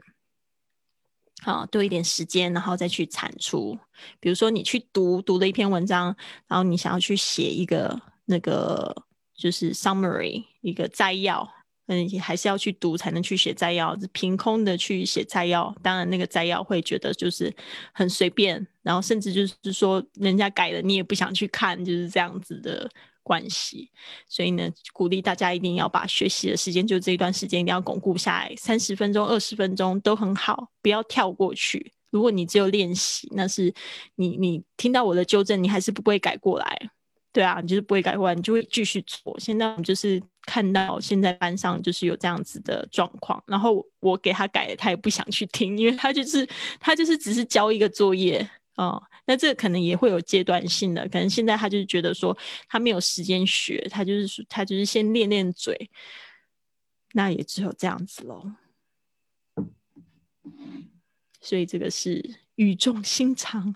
[1.45, 3.77] 好，多一点时间，然后再去产出。
[4.21, 8.95] 比如说，你去读读了一篇文章，然后你想要去写一个那个
[9.35, 11.53] 就是 summary 一个摘要，
[11.87, 13.97] 嗯，还是要去读才能去写摘要。
[14.13, 17.55] 凭空的去写摘要，当然那个摘要会觉得就是
[17.93, 22.91] 很随便，然后甚至就是说人家改了，你也不想去看，就是这样子的。
[23.25, 23.89] 关系，
[24.29, 31.93] 所以呢，鼓励大家一定要把学习的时间，就这一段时间一定要巩固下来，三十分钟、二十分钟都很好，不要跳过去。
[32.11, 33.73] 如果你只有练习，那是
[34.17, 36.91] 你你听到我的纠正，你还是不会改过来，
[37.33, 39.35] 对啊，你就是不会改过来，你就会继续错。
[39.41, 46.47] 现在我们就是看到现在班上就是有这样子的状况，然后我给他改了，他也不想去听，因为他就是
[46.79, 49.03] 他就是只是交一个作业哦。
[49.25, 52.37] 那这可能也会有阶段性的，可能现在他就是觉得说
[52.69, 55.91] 他没有时间学，他就是说他就是先练练嘴，
[57.13, 58.53] 那也只有这样子喽。
[61.41, 63.73] 所以这个是语重心长，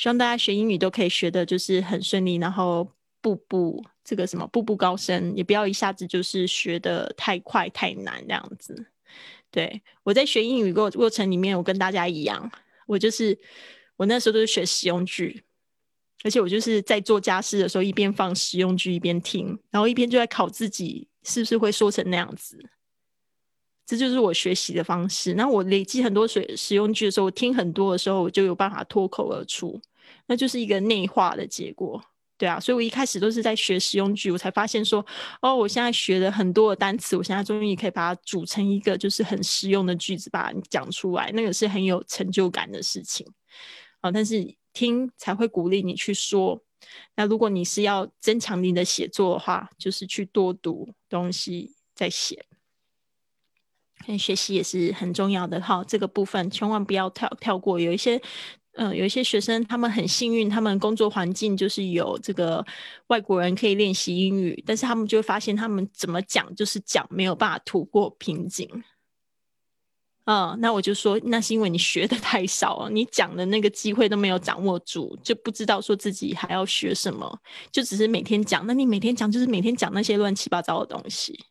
[0.00, 2.90] 希望大家学英语都可以学的就是很顺利，然后
[3.20, 8.86] 步步这个什么步步高升，也不要一下子就是学的太快太难这样子。
[9.50, 12.50] 对我在学英语过过程里面，我跟大家一样。
[12.86, 13.38] 我就是
[13.98, 15.44] 我那时候都是学实用句，
[16.24, 22.58] 而且我就是在做家事的时候一边放实用句一边听，然后一边就在考自己是不是会说成那样子。
[23.84, 25.34] 这就是我学习的方式。
[25.34, 29.78] 那我累积很多水实用句的时候，我听很多的时候，我就有办法脱口而出，
[30.30, 32.00] 那就是一个内化的结果。
[32.38, 35.04] 对啊，所以我一开始都是在学实用句，我才发现说，
[35.42, 43.26] 哦，我现在学了很多的单词，我现在终于可以把它组成一个就是很实用的句子，把它讲出来，那个是很有成就感的事情
[44.00, 44.10] 啊。
[44.10, 46.62] 但是听才会鼓励你去说。
[47.14, 52.46] 那如果你是要增强你的写作的话，就是去多读东西再写。
[54.18, 58.22] 学习也是很重要的哈，这个部分千万不要跳跳过，有一些。
[58.74, 62.64] 嗯，有一些学生他们很幸运，他们工作环境就是有这个
[63.08, 68.70] 外国人可以练习英语，但是他们就会发现他们怎么讲就是讲没有办法突破瓶颈。
[70.26, 77.40] 嗯，那我就说，那是因为你学的太少了，你讲的那个机会都没有掌握住，就不知道说自己还要学什么，
[77.72, 78.64] 就只是每天讲。
[78.64, 81.46] 那你每天讲就是每天讲那些乱七八糟的东西。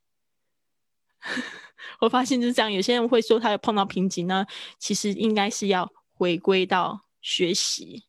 [1.99, 4.45] 我发现就是这样，有些人会说他有碰到瓶颈呢，
[4.77, 7.01] 其实应该是要回归到。
[7.21, 8.05] 学习，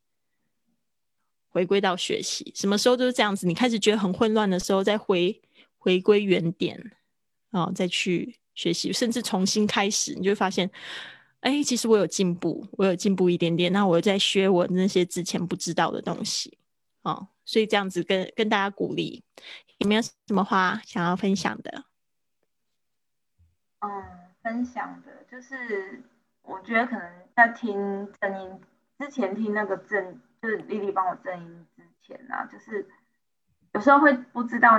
[1.48, 3.46] 回归到学习，什么时候都是这样子。
[3.46, 5.42] 你开始觉得很混乱的时候，再回
[5.78, 6.92] 回归原点，
[7.50, 10.70] 啊，再去学习，甚至重新开始，你就会发现，
[11.40, 13.72] 哎，其实我有进步，我有进步一点点。
[13.72, 16.58] 那我在学我那些之前不知道的东西，
[17.02, 19.24] 啊，所以这样子跟跟大家鼓励，
[19.78, 21.84] 有没有什么话想要分享的？
[23.80, 23.88] 嗯，
[24.42, 26.02] 分享的就是，
[26.42, 27.74] 我觉得可能在听
[28.20, 28.60] 声音。
[29.00, 32.86] 之前听那个正，就是丽丽帮我正音之前啊，就是
[33.72, 34.78] 有时候会不知道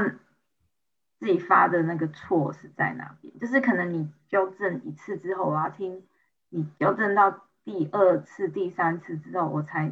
[1.19, 6.03] 自己发的那个错是在哪边，就是可能你纠正一次之后，我要听
[6.49, 9.91] 你纠正到第二次、第三次之后，我才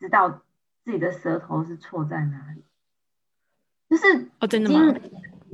[0.00, 0.42] 知道
[0.84, 2.64] 自己的舌头是错在哪里。
[3.88, 4.92] 就是哦，真的吗？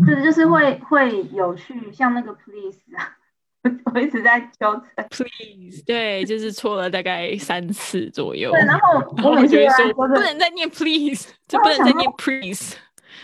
[0.07, 3.18] 是就是会会有去像那个 please 啊。
[3.93, 8.51] 我一直在纠正，please，对，就是错了大概三次左右。
[8.53, 12.77] 对，然后我每次说不能再念 please，就不能再念 please。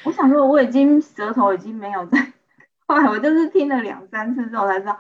[0.03, 2.32] 我想说我已经舌头已经没有在，
[2.87, 4.99] 后来我就是听了两三次之后才知道，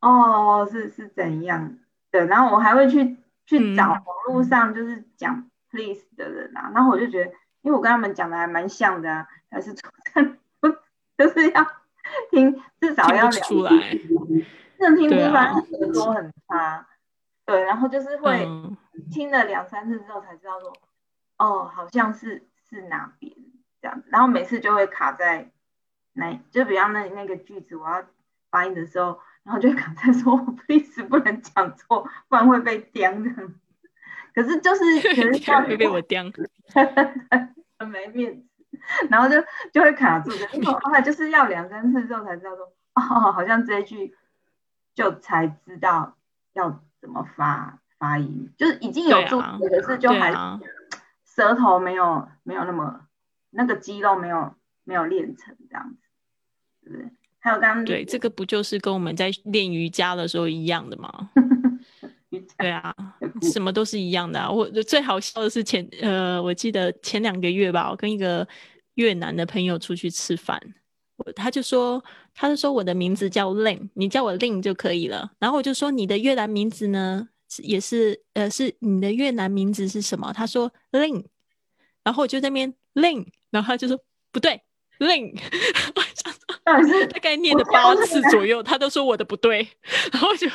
[0.00, 1.76] 哦，是是怎样
[2.10, 2.24] 的。
[2.26, 3.16] 然后我还会去
[3.46, 9.90] 去找网络上就是讲 please 的人啊，然后我就觉得，因为我跟他们讲的还蛮像的啊，还是错
[11.18, 11.66] 就是要
[12.30, 13.70] 听，至少要出来。
[14.82, 16.86] 正听不出来，耳朵很差，
[17.46, 18.46] 对，然后就是会
[19.10, 20.76] 听了两三次之后才知道说，
[21.38, 23.32] 哦，好像是是哪边
[23.80, 25.50] 这样子，然后每次就会卡在
[26.12, 28.04] 那就比方那那个句子我要
[28.50, 33.30] 发音的时候，然后就会卡在说，我 please 不能讲错，不然会被刁的。
[34.34, 34.82] 可是就是
[35.14, 36.24] 可是这样会被我刁，
[37.78, 38.46] 很没面子，
[39.10, 39.36] 然后就
[39.72, 40.30] 就会卡住。
[40.30, 40.72] 的。
[40.80, 42.64] 后来就是要两三次之后才知道说，
[42.94, 44.16] 哦，好像这一句
[44.94, 46.16] 就才知道
[46.52, 50.32] 要怎么发发音，就是已经有注可是就还
[51.24, 53.06] 舌头没有没有那么
[53.50, 55.98] 那个肌肉没有没有练成这样子，
[56.84, 57.10] 对不对？
[57.38, 61.30] 还有刚刚对这个不就是跟我们在练瑜伽的时候一样的吗？
[62.56, 62.94] 对啊，
[63.52, 64.50] 什么都是一样的啊！
[64.50, 68.46] 我最好笑的是前呃，我记得前两个月吧，我跟一个
[68.94, 70.58] 越南的朋友出去吃饭，
[71.16, 72.02] 我他就说，
[72.34, 75.32] 他就说我的名字叫 Lin，你叫我 Lin 就可以了。
[75.38, 77.28] 然后我就说你的越南名字呢，
[77.58, 80.32] 也是呃，是你的越南名字是什么？
[80.32, 81.24] 他说 Lin，
[82.02, 83.98] 然后我就在那边 Lin，然后他就说
[84.30, 84.62] 不对
[84.98, 85.38] ，Lin。
[86.64, 89.66] 大概念了八次左右，他都说我的不对，
[90.12, 90.48] 然后就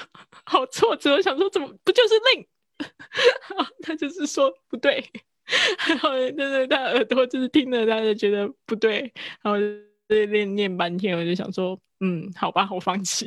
[0.46, 1.16] 好挫折。
[1.16, 2.46] 我想说，怎么不就是 Lin？？
[3.84, 5.04] 他就是说不对，
[5.90, 9.12] 然后就是，他耳朵就是听了，他就觉得不对，
[9.42, 9.60] 然后
[10.08, 13.26] 练念半天，我就想说，嗯，好吧，我放弃。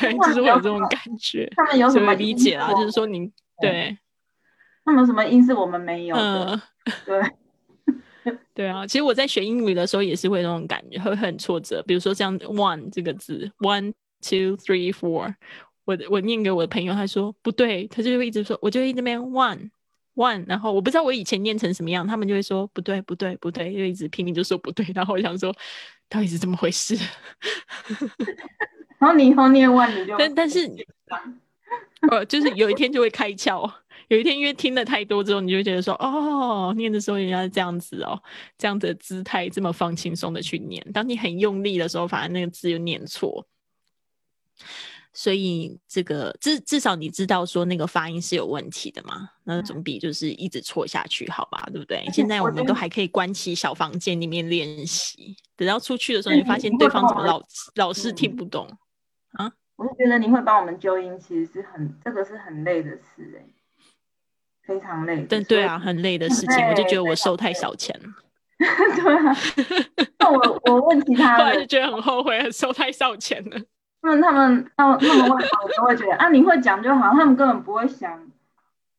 [0.00, 1.50] 对， 就是会有这种感觉。
[1.56, 2.72] 他们有什么理解啊？
[2.74, 3.96] 就是说，您对，
[4.84, 6.60] 他们什么音是我们没有的？
[7.06, 7.20] 对。
[8.54, 11.82] 对啊，其实我在学英语的时候也是会那种感觉，会很挫折。
[11.86, 13.92] 比如说像 one 这个字，one
[14.22, 15.34] two three four，
[15.84, 19.68] 我我念给我的朋友，他说不对，他就会一直说，我就一直念 one
[20.14, 25.54] one，然后我不知道我以前念成什么样，他们就会说不对不对不对，就一直拼命就说不对，然后我想说
[26.08, 26.96] 到底是怎么回事？
[28.98, 30.70] 然后你以后念 one 你就，但但是，
[32.10, 33.70] 呃，就是有一天就会开窍。
[34.08, 38.20] 有一天，因为听了太多之后，你就觉得说，哦，念的时候人家是这样子哦，
[38.58, 40.86] 这样的姿态，这么放轻松的去念。
[40.92, 43.46] 当你很用力的时候，反而那个字又念错。
[45.14, 49.28] 所以这个至至少你知道说那个发音是有问题的嘛？
[49.44, 51.62] 那总比就是一直错下去好吧？
[51.72, 52.04] 对不对？
[52.12, 57.40] 现在我们都还可以关起小房间里面练习，等到出去的时候，你发现对方怎么老
[57.76, 58.68] 老是听不懂
[59.38, 59.52] 啊？
[59.76, 63.46] 我是觉得你会帮我们纠音，其实是很这个是很累的事哎。
[64.66, 68.08] 非常累，但对啊，很累的事情，我就觉得我收太少钱了。
[68.58, 69.36] 对啊，
[70.18, 73.60] 那我我问其他，后来就觉得很后悔，收太少钱了。
[74.04, 78.20] 那他们，他们，他们问我，我都会觉得啊，你会讲就好，他们根本不会想。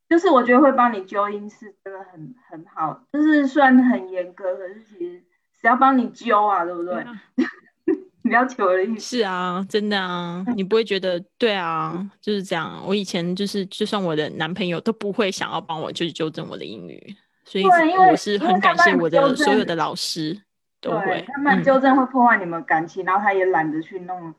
[0.08, 5.20] 就是我觉得会帮你纠音是真的很很好，就是虽然很严格，可是其实
[5.60, 7.04] 只要帮你纠啊，对不对？
[8.22, 9.18] 你要求的意思。
[9.18, 12.84] 是啊，真的啊，你不会觉得对啊，就是这样。
[12.86, 20.40] 我以前就是，就算我的男朋友都不会想要帮我，就是纠正我的英语，所以我是很感谢我的所有的老师
[20.86, 21.26] 都会。
[21.28, 24.34] 他们纠正会破坏你们感情，然后他也懒得去弄。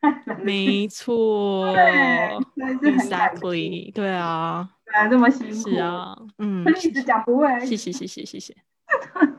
[0.42, 1.74] 没错
[2.56, 5.70] ，Exactly，对啊，对这么辛苦。
[5.70, 7.48] 是啊，嗯， 一直讲不会。
[7.66, 8.54] 谢谢，谢谢，谢谢。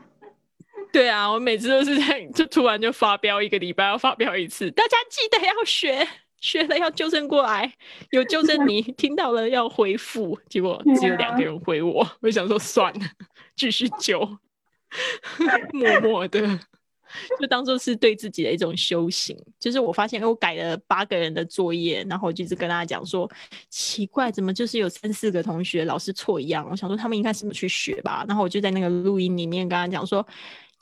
[0.92, 4.70] 对啊，我每次都是在就突然就发飙，一个礼拜要发飙一次。
[4.72, 6.06] 大家记得要学，
[6.40, 7.72] 学了要纠正过来，
[8.10, 10.38] 有纠正你听到了要回复。
[10.48, 13.00] 结果只有两个人回我，我想说算了，
[13.56, 14.20] 继续纠，
[15.72, 16.40] 默默的，
[17.40, 19.36] 就当做是对自己的一种修行。
[19.58, 23.30] 就是我发现，我改了八个人的作业，然后我就一直跟大家讲说，
[23.68, 26.66] 奇怪，怎么就是有三四个同学老是错一样？
[26.70, 28.24] 我想说他们应该是不去学吧。
[28.28, 30.26] 然后我就在那个录音里面跟他讲说。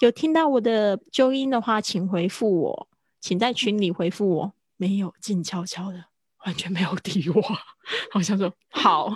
[0.01, 2.89] 有听到我的纠音的话，请回复我，
[3.21, 4.53] 请在群里回复我。
[4.77, 6.05] 没有，静悄悄的，
[6.47, 7.43] 完全没有理我。
[8.13, 9.13] 好像说好，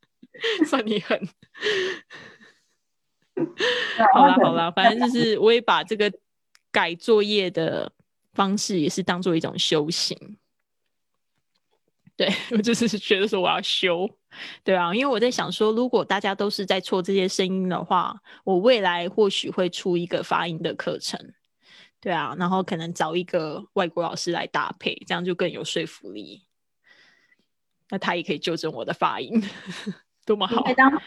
[0.64, 1.28] 算你狠。
[4.12, 6.12] 好了好了，反正就是我也把这个
[6.70, 7.90] 改作业的
[8.32, 10.36] 方式也是当做一种修行。
[12.16, 14.08] 对我就是觉得说我要修，
[14.62, 18.14] 对啊，因为我在想说，如果大家都是在错这些声音的话，
[18.44, 21.18] 我未来或许会出一个发音的课程，
[22.00, 26.44] 对啊，然后可能找一个外国老师来搭配，这样就更有说服力。
[27.90, 29.42] 那他也可以纠正我的发音，
[30.24, 30.64] 多么好！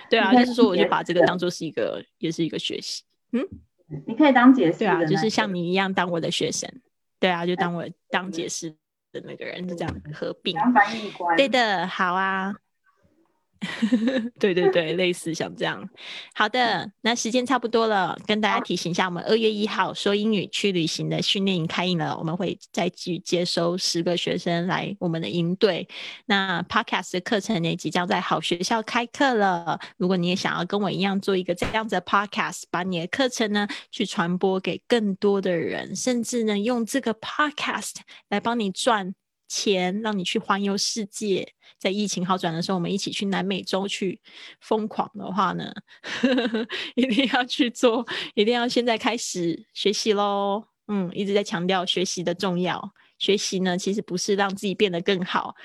[0.09, 3.03] 对啊，就是说我就把这个当做是一个，也是一个学习。
[3.31, 3.45] 嗯，
[4.05, 6.69] 你可以当解释，对啊，就是像你一样当我的学生，
[7.19, 8.75] 对啊，就当我当解释。
[9.13, 10.53] 的那个人就这样合并，
[11.37, 12.53] 对的，好啊。
[14.39, 15.87] 对对对，类似像这样。
[16.33, 25.87] 好的，那时间差不多了，跟大家提醒一下，我们二月一号说英语去旅行的训练营开营了，我们会再去接收十个学生来我们的营队。
[26.25, 29.79] 那 Podcast 的课程呢，即将在好学校开课了。
[29.97, 37.95] 如果你也想要跟我一样做一个这样子的 Podcast，把你的课程呢去传播给更多的人，甚至呢用这个 Podcast
[38.29, 39.15] 来帮你赚。
[39.47, 44.19] 钱让你去环游世界，在疫情好转的时候，我们一起去南美洲去
[44.59, 45.71] 疯狂的话呢，
[46.95, 50.63] 一定要去做，一定要现在开始学习喽。
[50.89, 52.93] 嗯，一直在强调学习的重要。
[53.19, 55.55] 学习呢，其实不是让自己变得更好，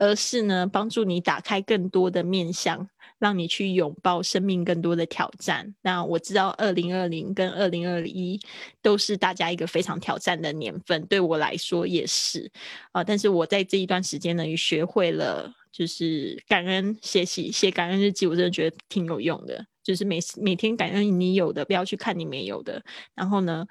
[0.00, 2.90] 而是呢，帮助你打开更多的面向。
[3.20, 5.74] 让你去拥抱生命更多的挑战。
[5.82, 8.40] 那我知道，二零二零跟二零二一
[8.80, 12.50] 都是大家一个非常挑战的年份，对我来说也是
[12.92, 13.04] 啊。
[13.04, 19.66] 但是我在这一段时间呢，也学会了就是感恩写习写感恩日记，我真的觉得挺有用的。
[19.82, 22.82] 就是每次每天感恩你有的，不要去看你没有的。
[23.14, 23.66] 然后呢，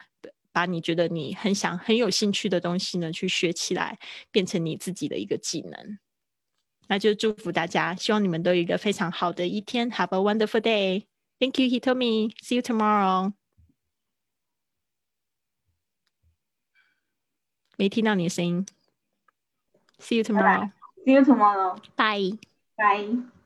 [0.52, 3.98] 把你觉得你很想很有兴趣的东西呢，去学起来，
[4.32, 5.98] 变成你自己的一个技能。
[6.90, 9.92] 那就祝福大家，希望你们都有一个非常好的一天。
[9.92, 11.06] Have a wonderful day.
[11.40, 12.34] Thank you, Hitomi.
[12.42, 13.32] See you tomorrow.
[17.78, 18.66] 没听到你的声音。
[20.00, 20.72] See you tomorrow.
[21.06, 21.78] See you tomorrow.
[21.96, 22.40] Bye.
[22.76, 23.39] Bye.